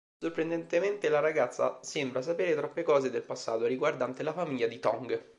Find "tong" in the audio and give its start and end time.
4.79-5.25